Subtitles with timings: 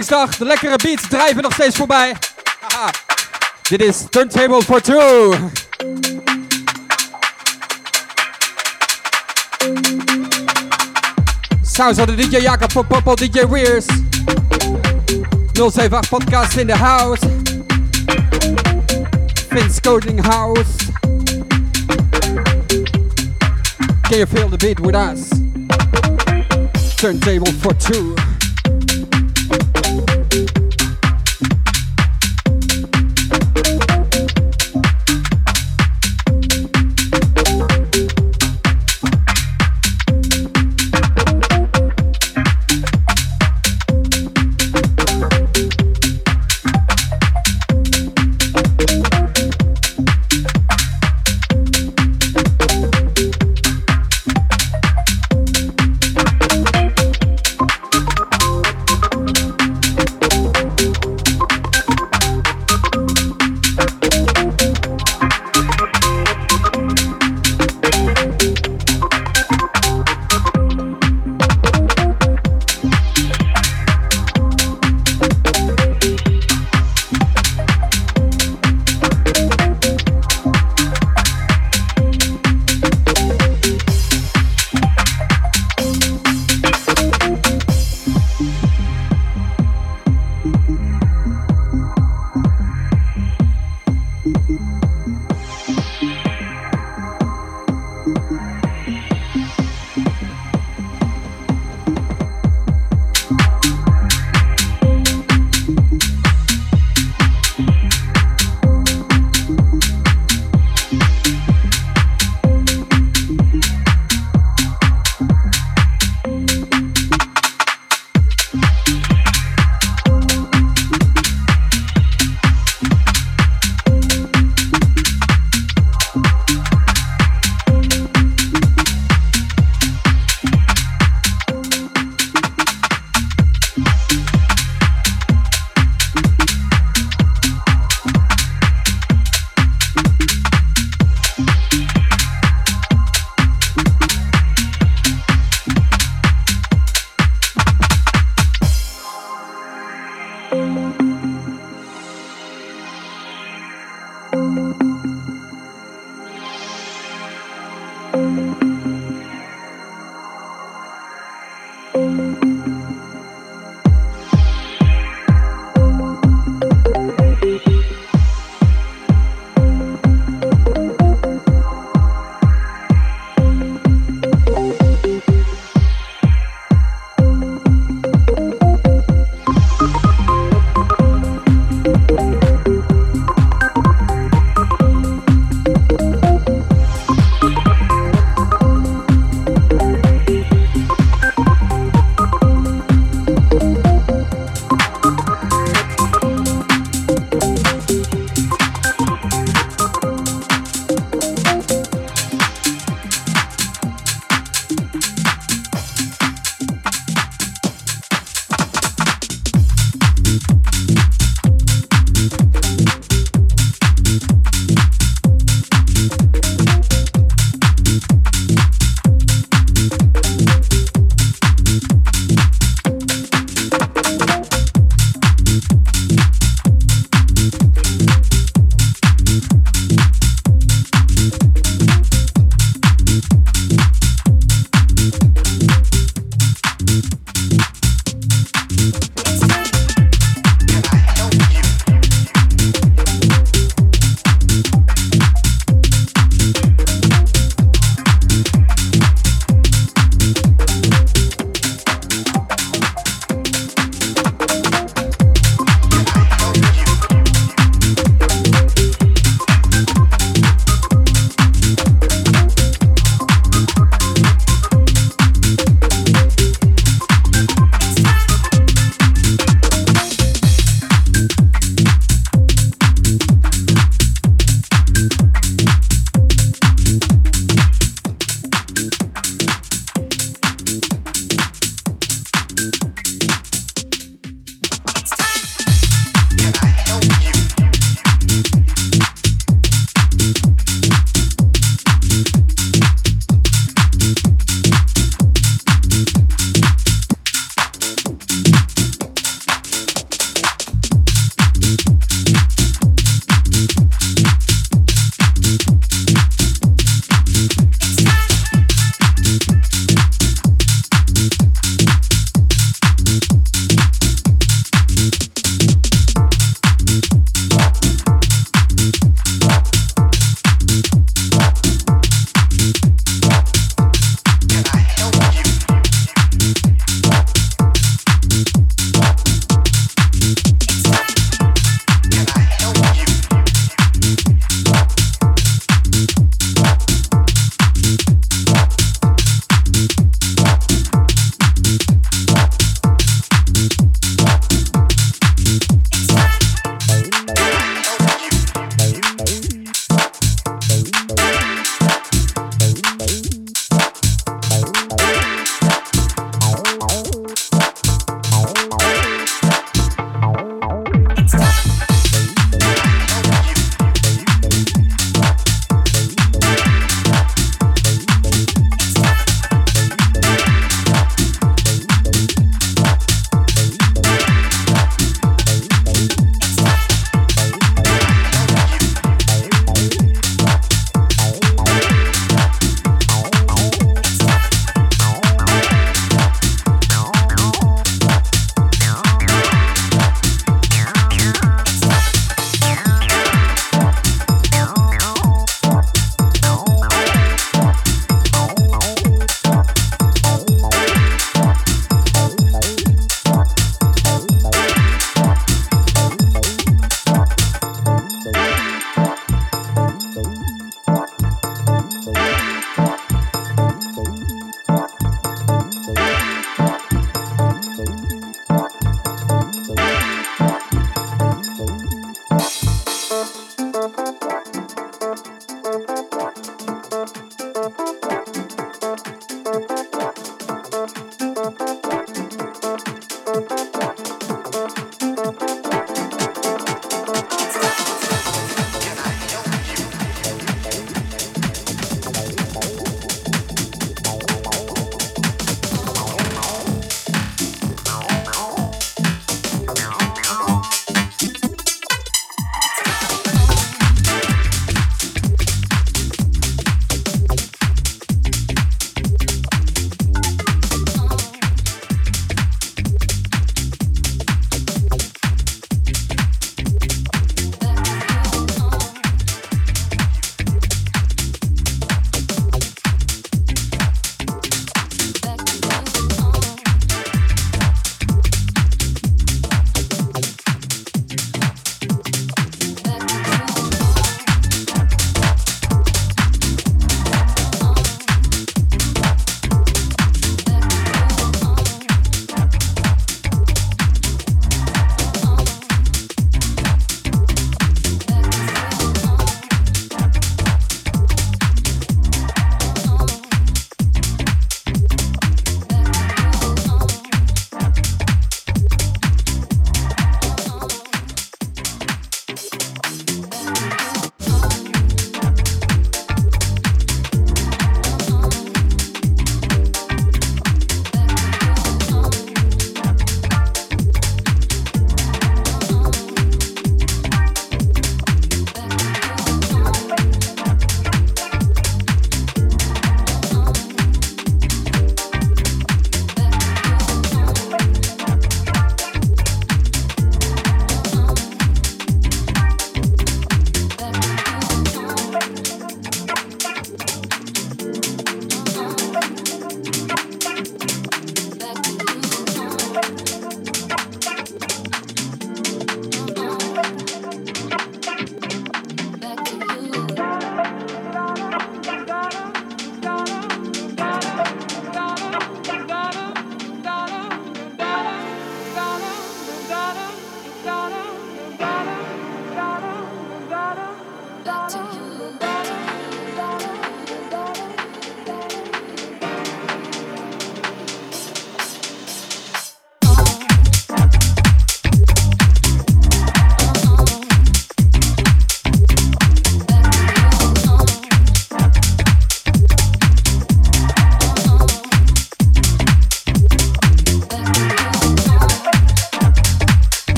[0.00, 0.36] Koningsdag.
[0.36, 2.16] De lekkere beats drijven nog steeds voorbij.
[3.68, 5.34] Dit is Turntable for Two.
[11.62, 13.84] Sounds of the DJ Jacob for Popo, DJ Weers.
[15.52, 17.26] 078 podcast in the house.
[19.48, 20.76] Vince Coding House.
[24.02, 25.28] Can you feel the beat with us?
[26.96, 28.29] Turntable for two.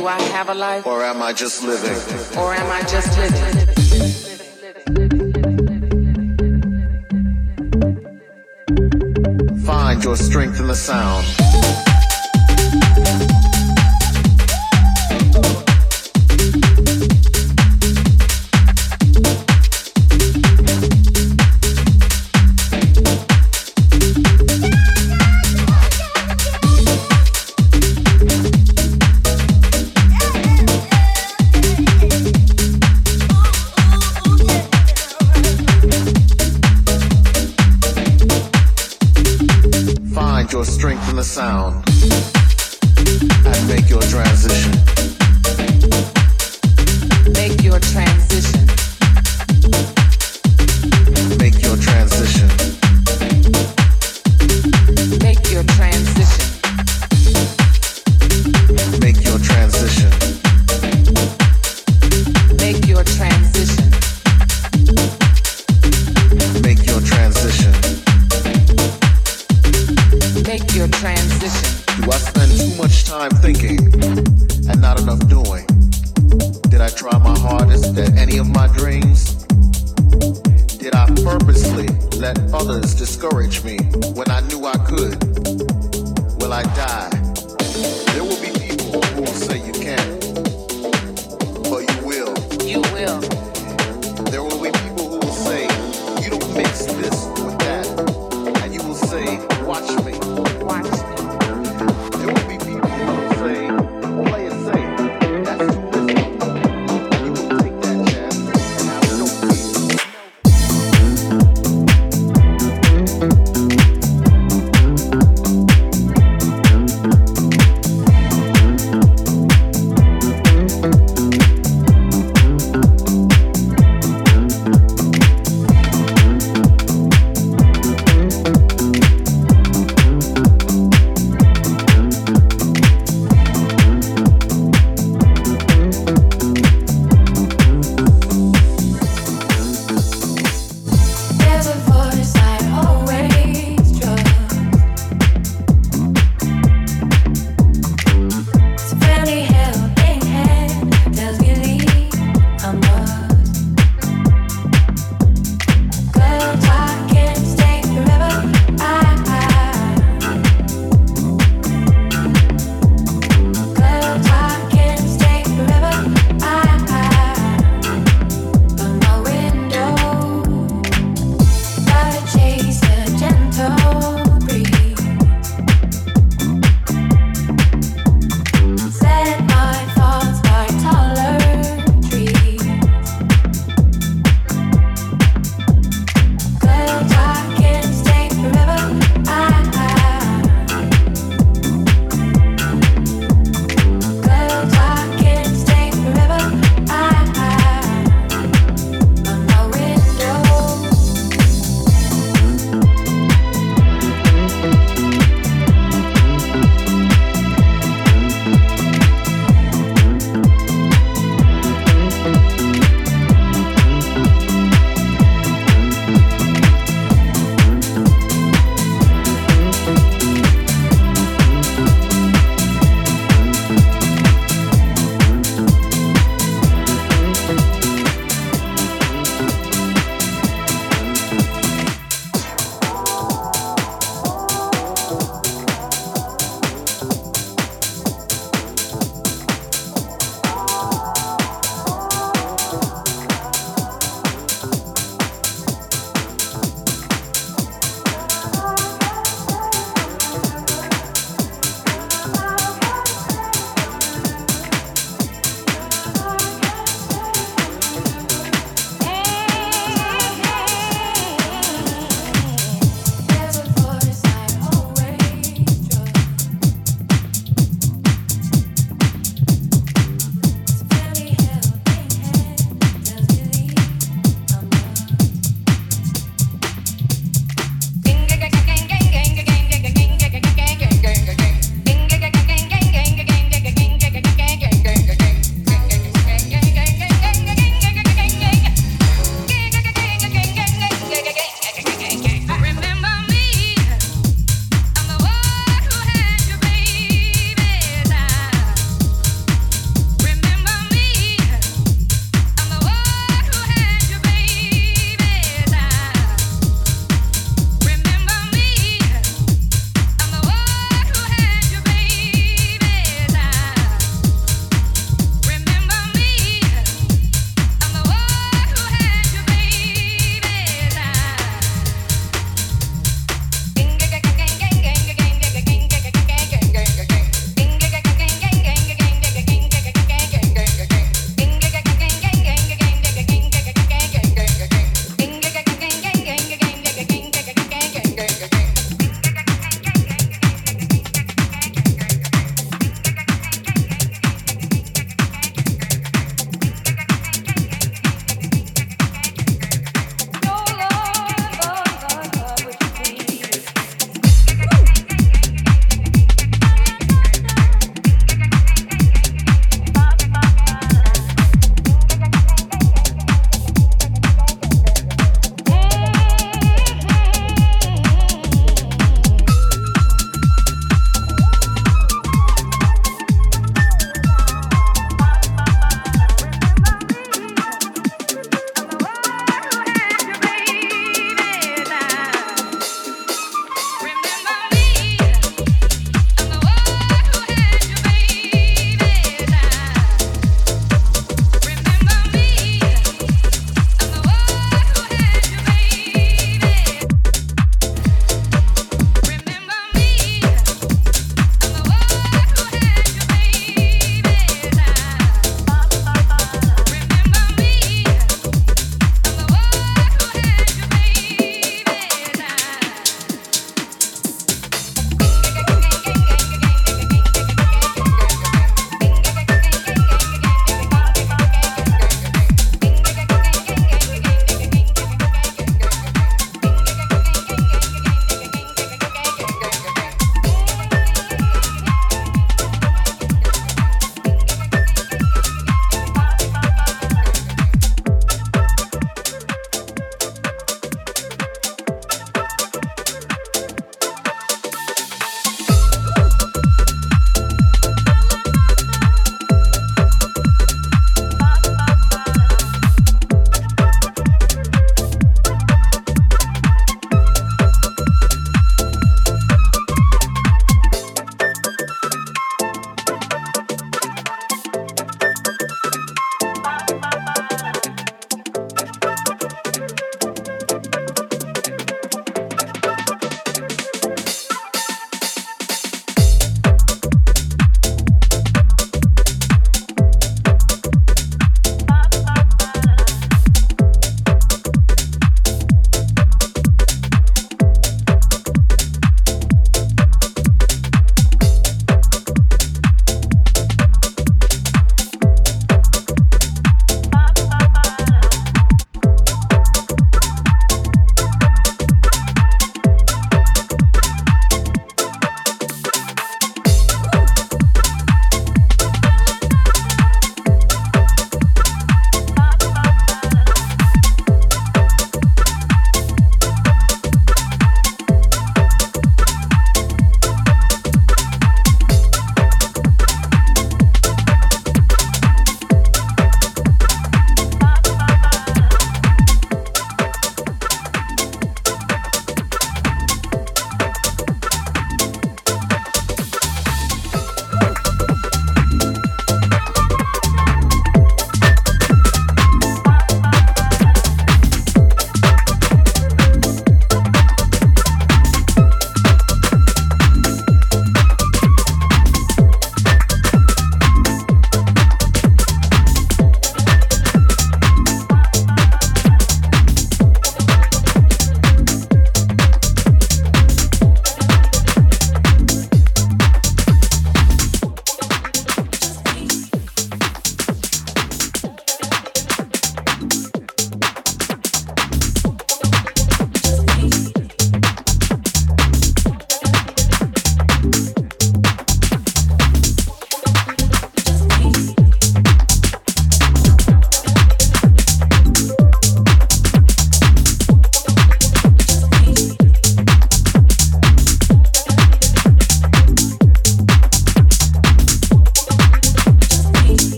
[0.00, 0.86] Do I have a life?
[0.86, 1.94] Or am I just living?
[2.38, 3.66] Or am I just living?
[9.66, 11.89] Find your strength in the sound.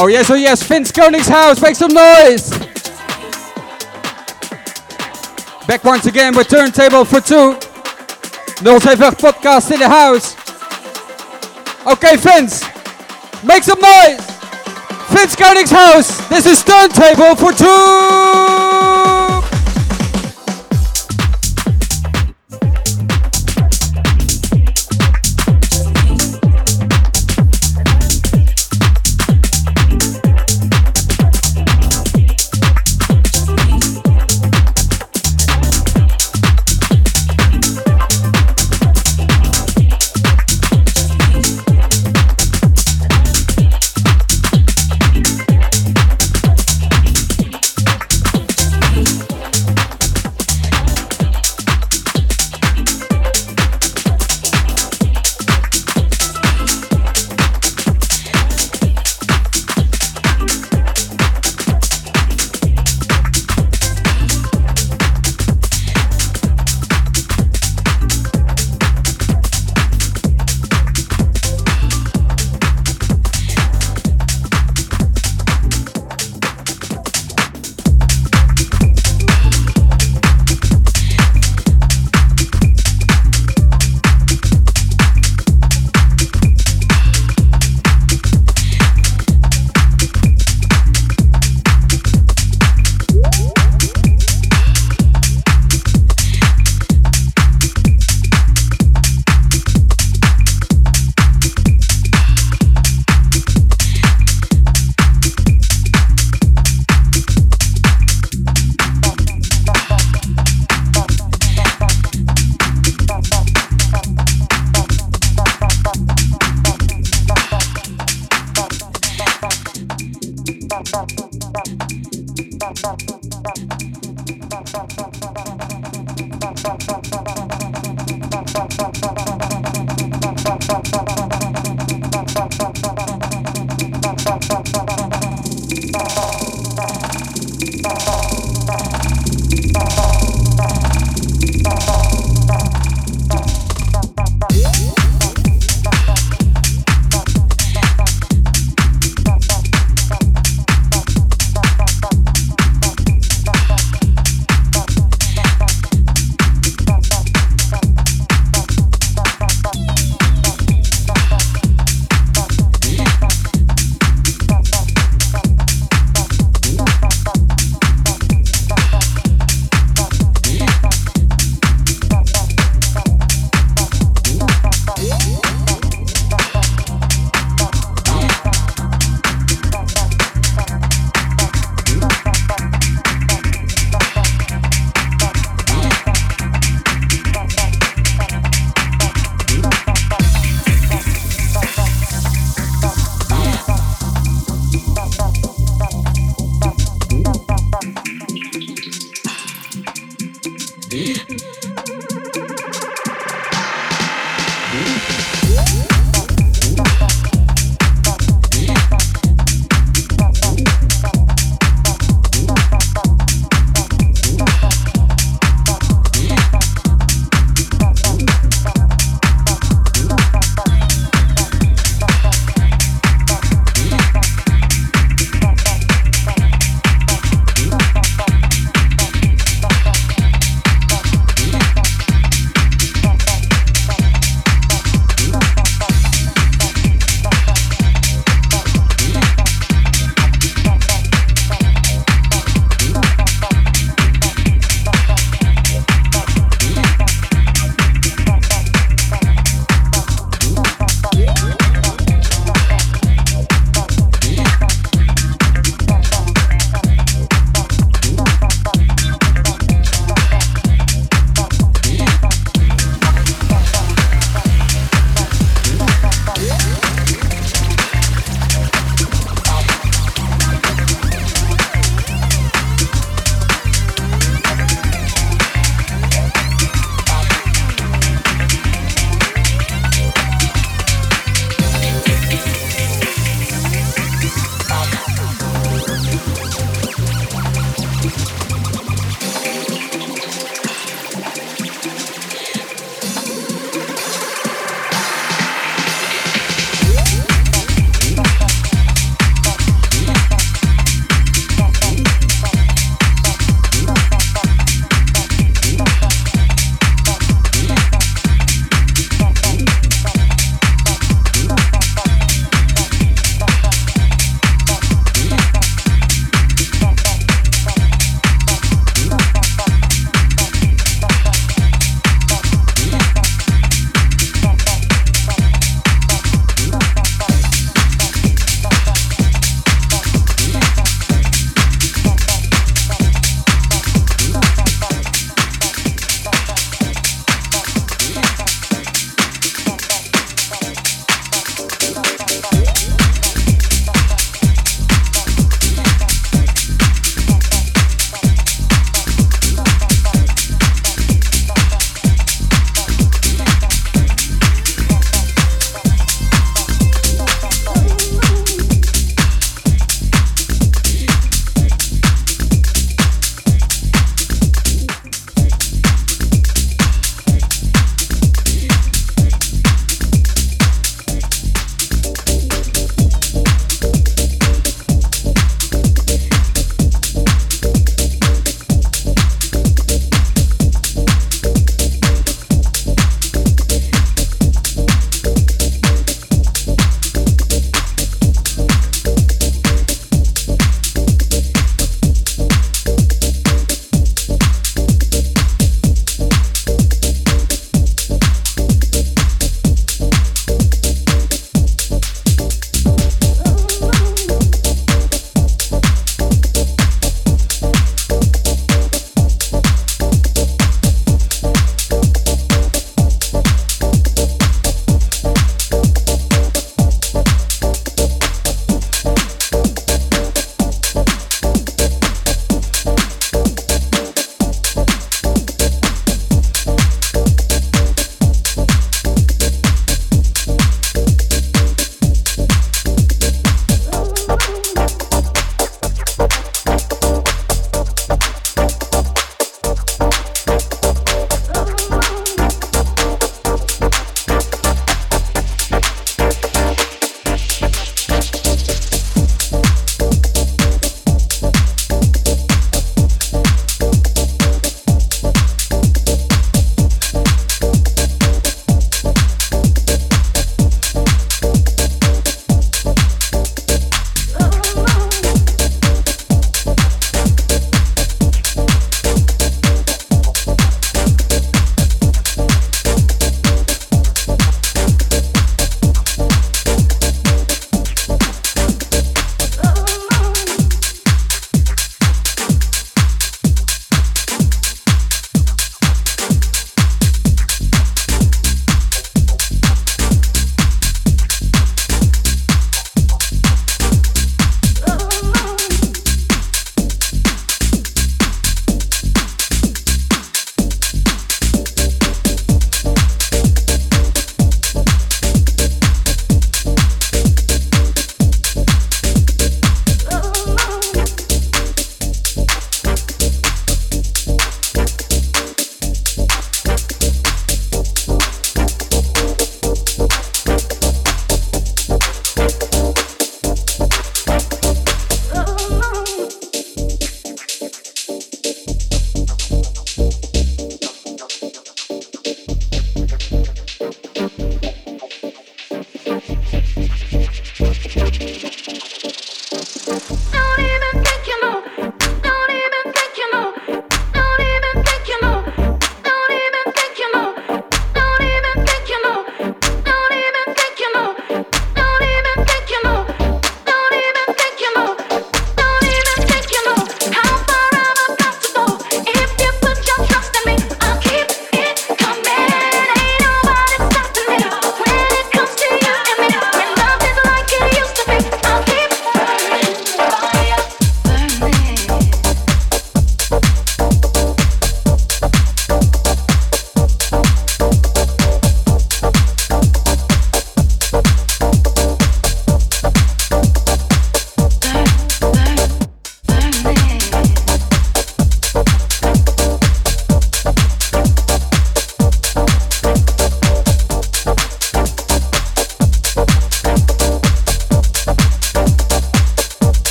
[0.00, 0.92] Oh yes, oh yes, Vince
[1.26, 1.60] house.
[1.60, 2.50] make some noise!
[5.66, 7.58] Back once again with Turntable for Two.
[8.62, 10.36] 078 podcast in the house.
[11.84, 12.62] Okay, Vince,
[13.42, 14.24] make some noise!
[15.10, 15.34] Vince
[15.70, 16.28] house.
[16.28, 18.67] this is Turntable for Two!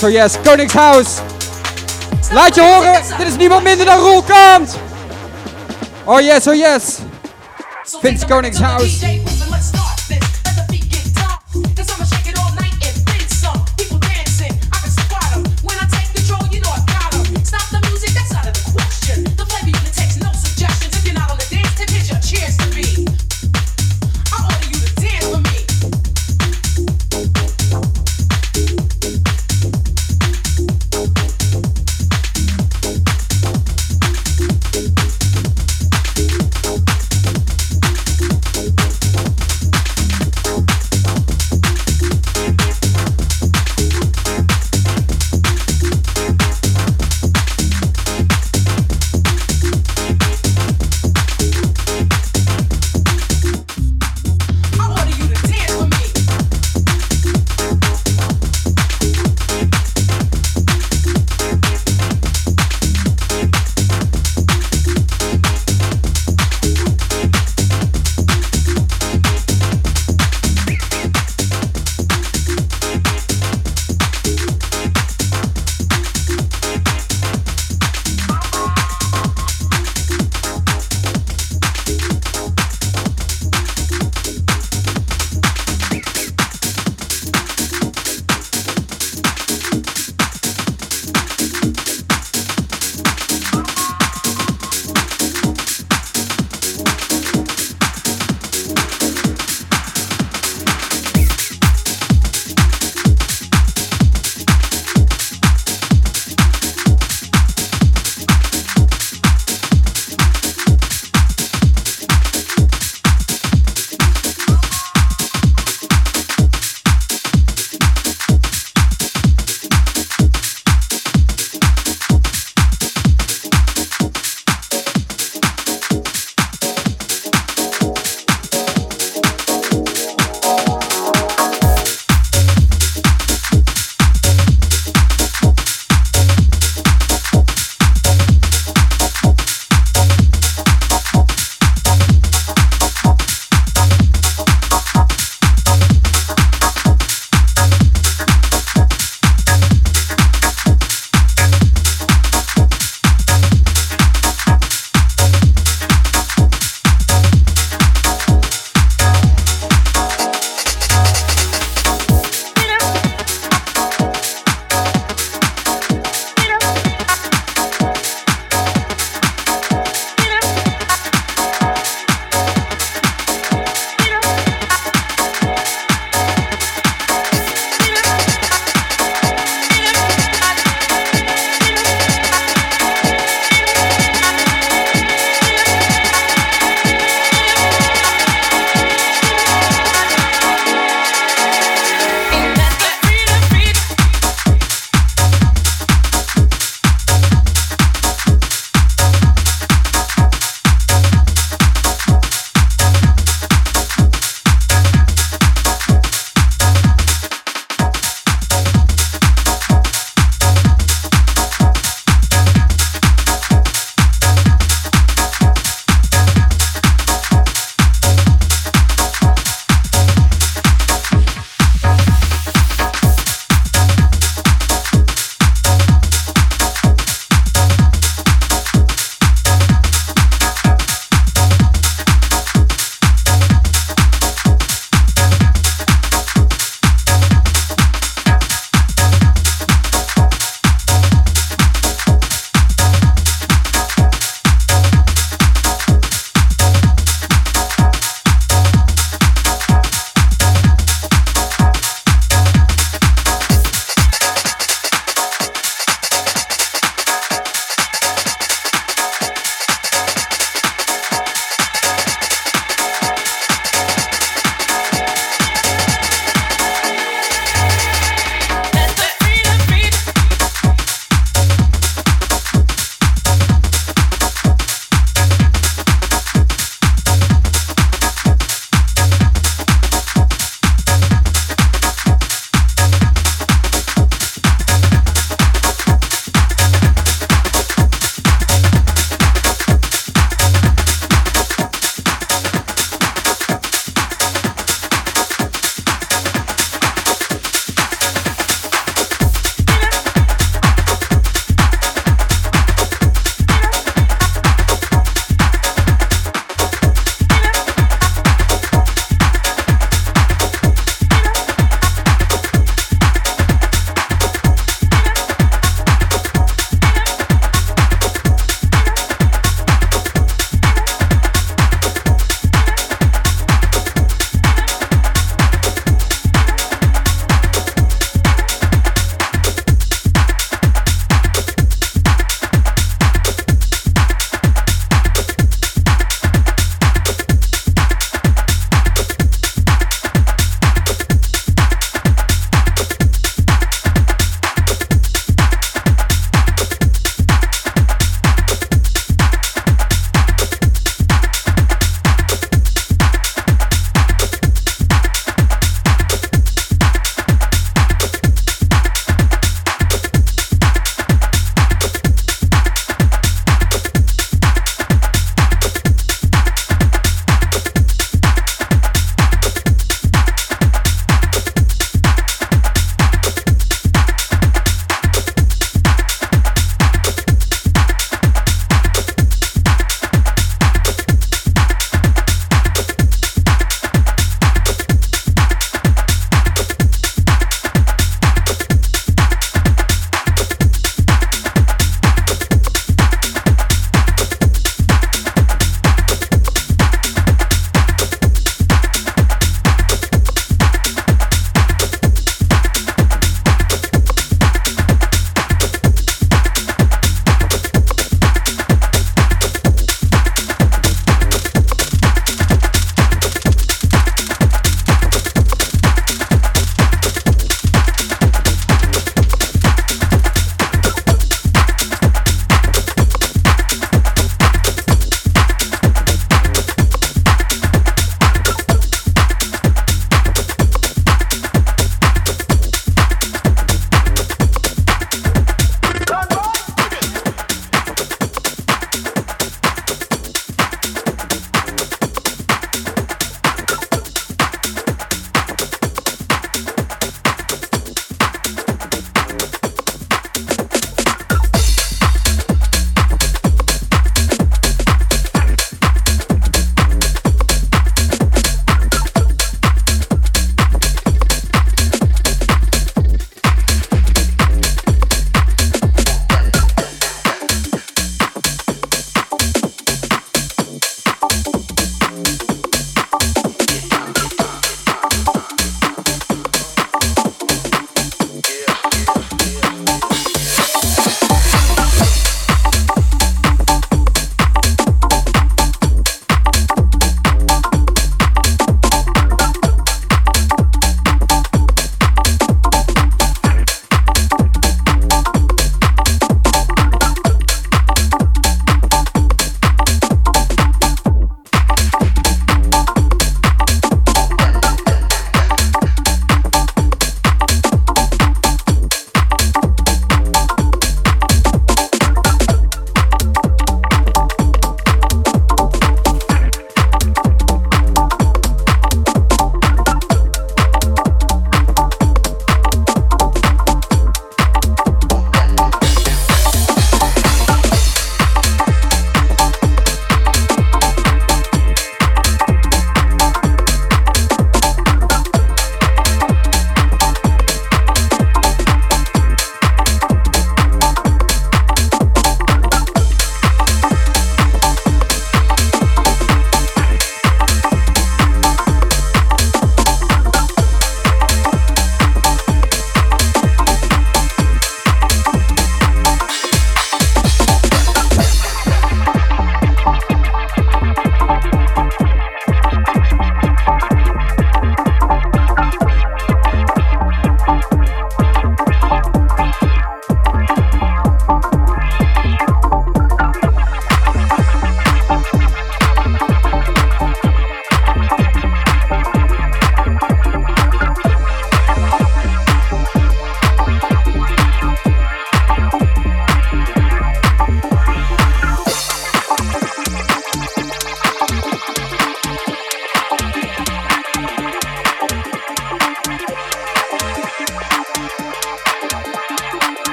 [0.00, 1.20] Oh yes, Koningshuis.
[2.32, 4.76] Laat je horen, dit is niemand minder dan Roel Kant.
[6.04, 6.98] Oh yes, oh yes.
[8.00, 9.00] Vince Koningshuis.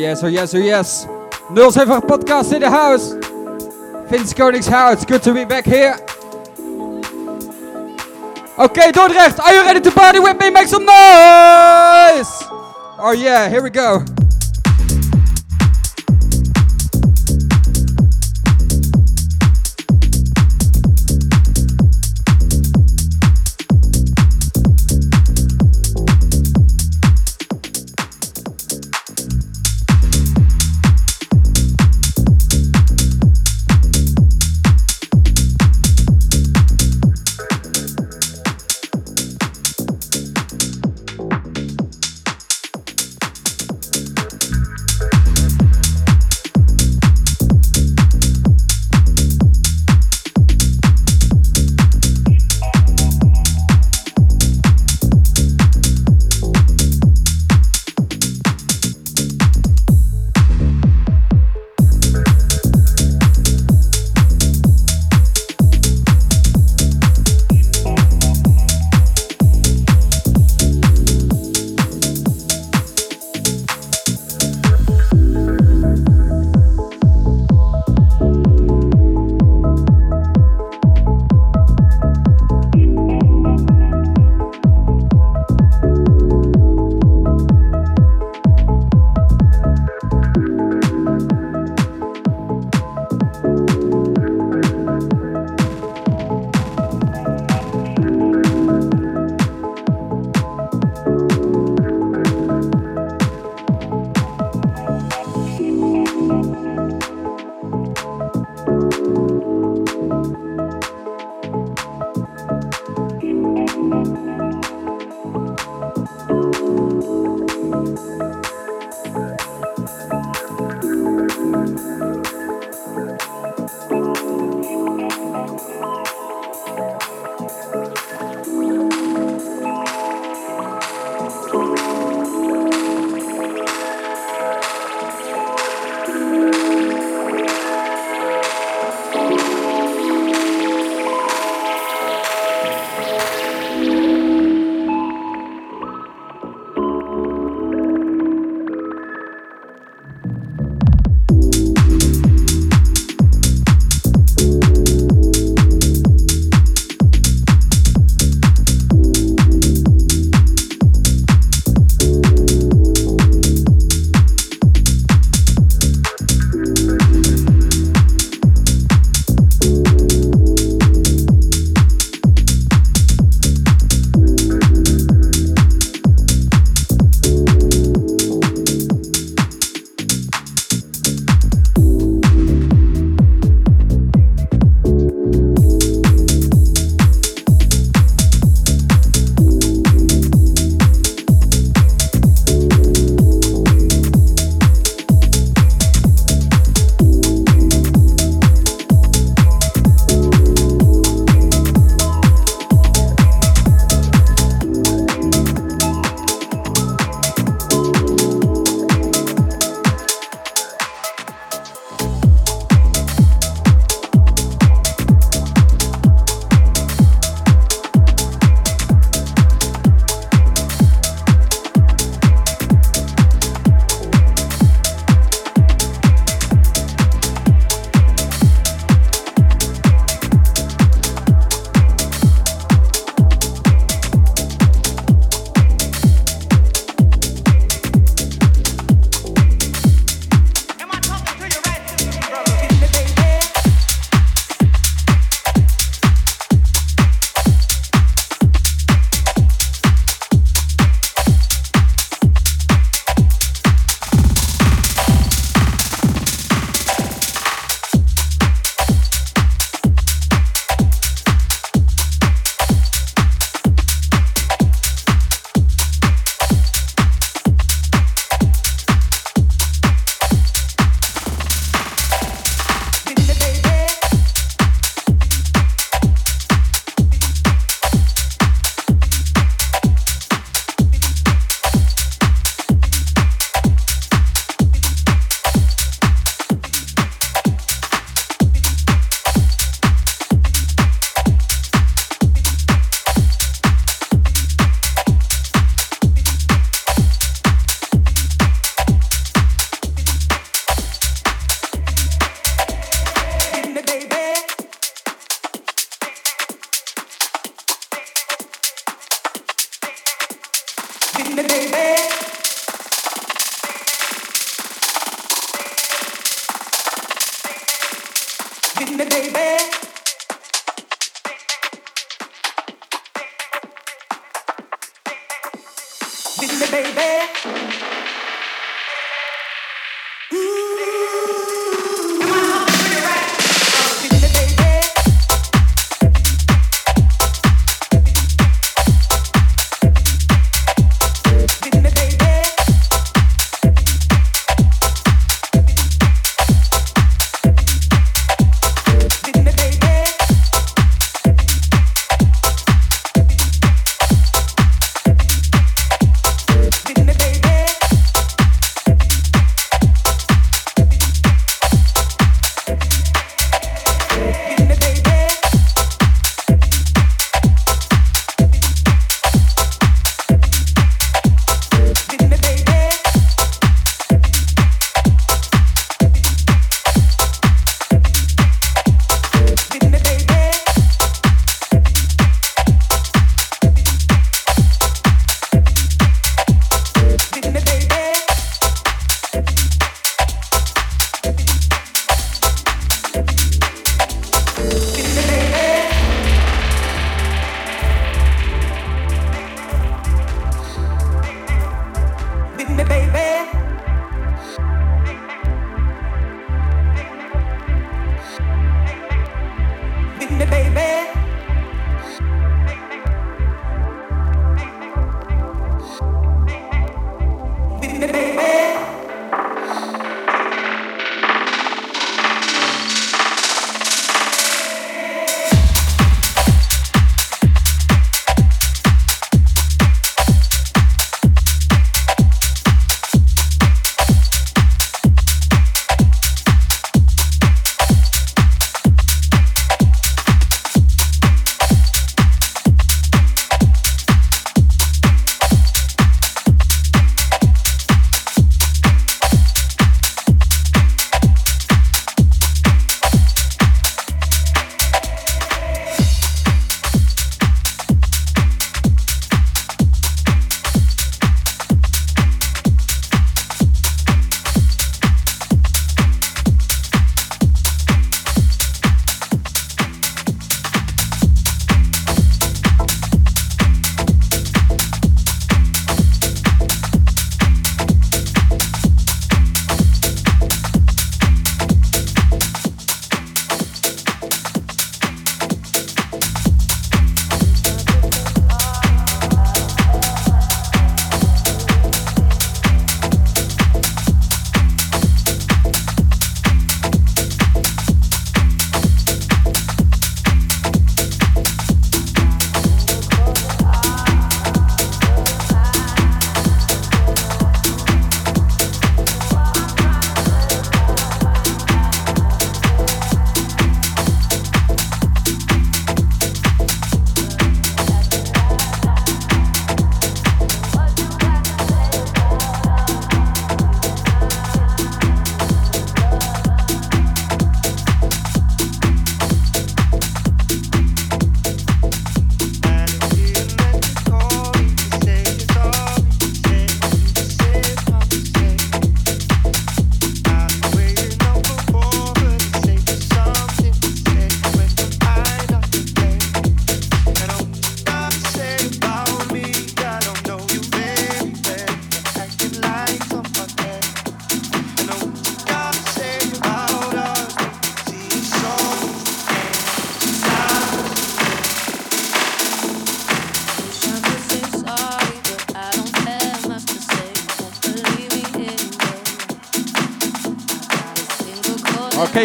[0.00, 1.06] yes, or yes, or yes.
[1.54, 3.12] 075 Podcast in the house.
[4.10, 5.94] Vince Koningshout, good to be back here.
[8.58, 10.50] Okay, Dordrecht, are you ready to party with me?
[10.50, 10.90] Make some noise!
[13.02, 14.04] Oh yeah, here we go.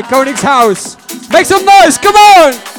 [0.06, 0.98] Okay, house.
[1.32, 2.75] Make some noise, come on!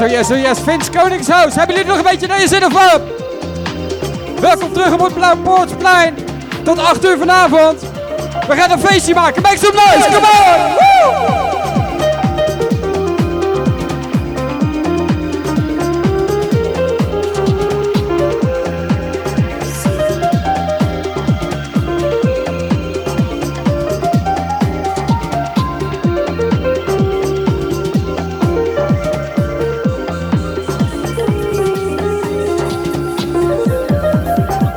[0.00, 0.58] Yes, oh yes, oh yes.
[0.60, 1.54] Vince Koningshuis.
[1.54, 3.00] Hebben jullie nog een beetje naar je zin of wat?
[4.40, 6.14] Welkom terug op het Blauw Poortsplein.
[6.64, 7.80] Tot 8 uur vanavond.
[8.48, 9.42] We gaan een feestje maken.
[9.42, 10.08] Make some noise.
[10.10, 11.45] Come on.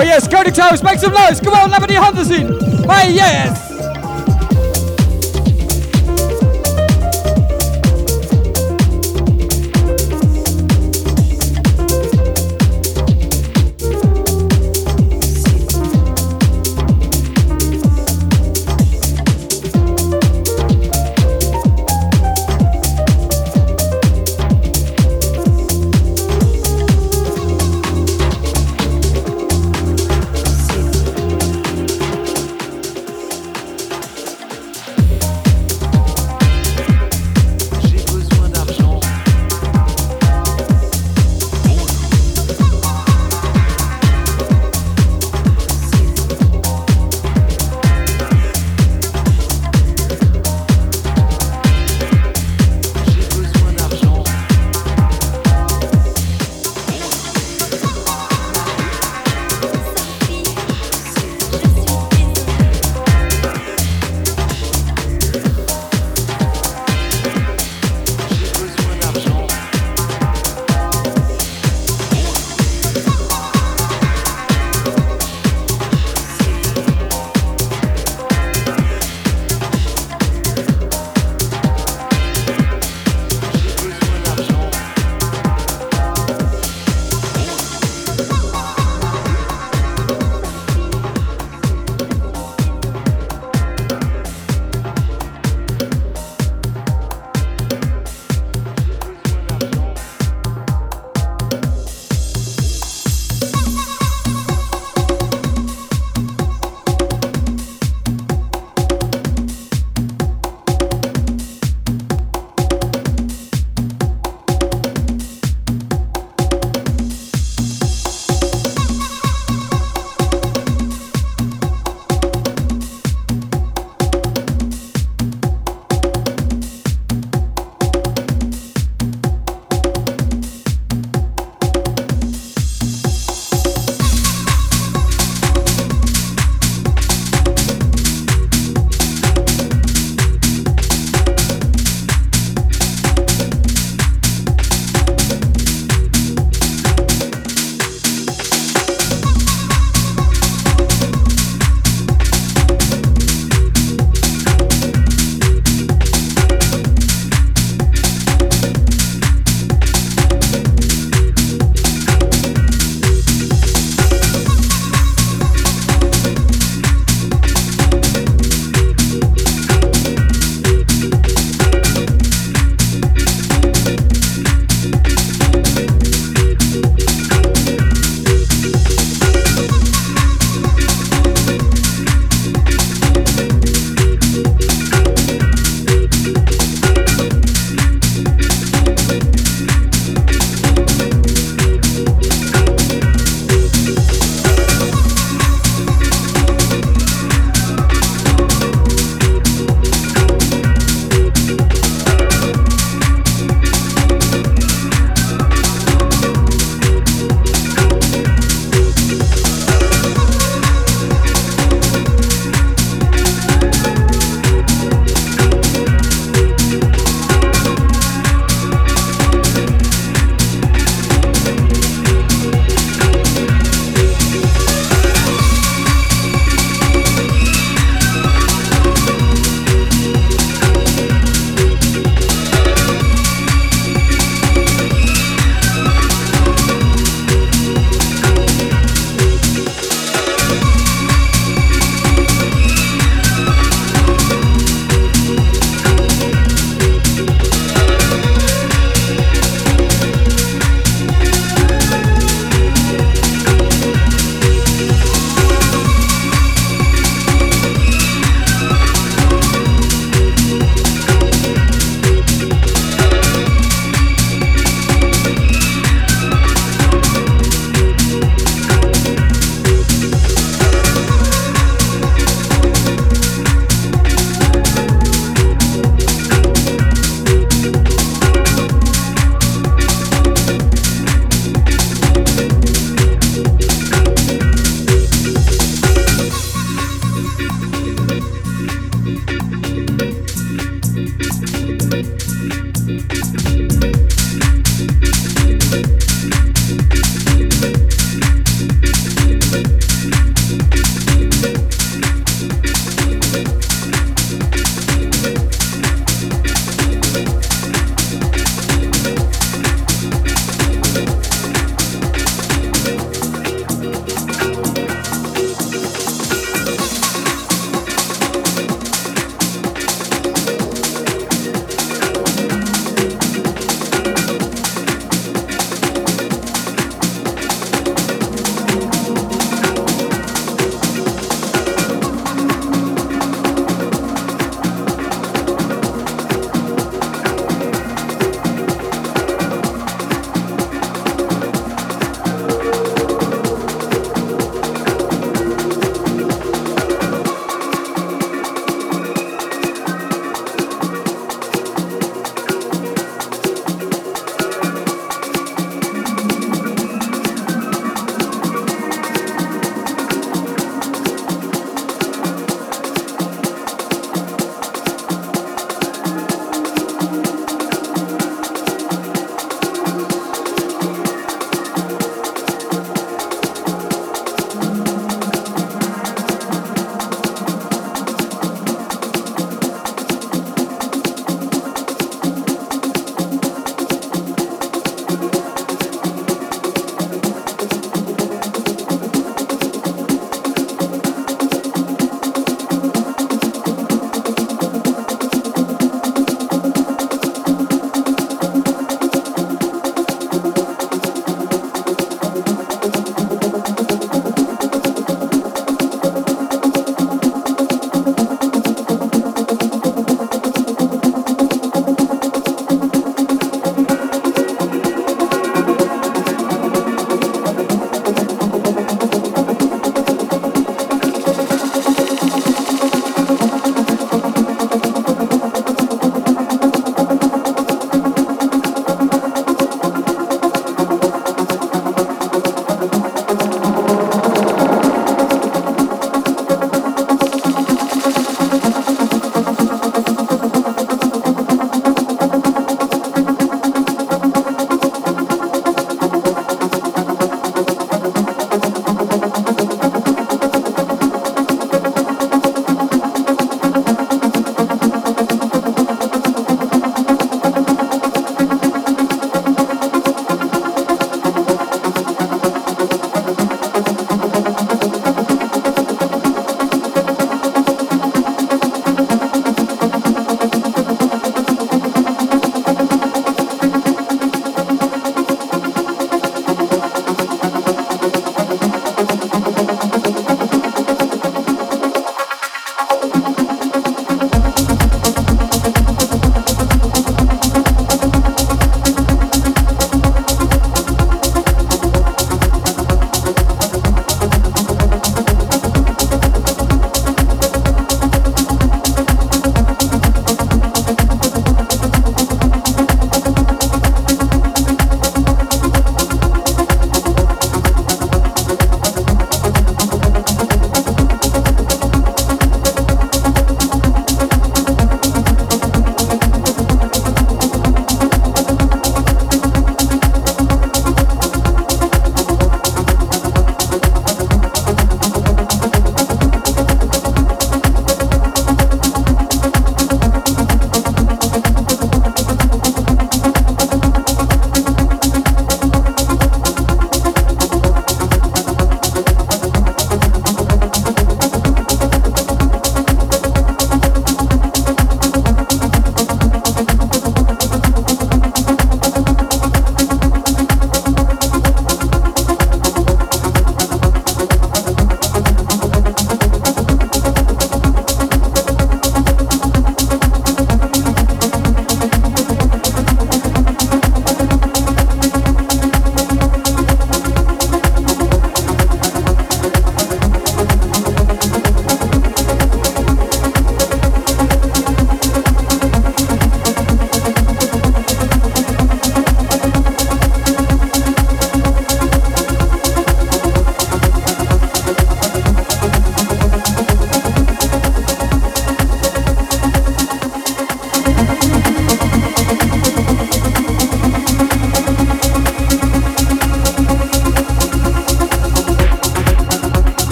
[0.00, 1.40] Oh yes, Koningshuis, make some noise.
[1.40, 2.56] Come on, die handen zien.
[2.86, 3.69] Maar yes.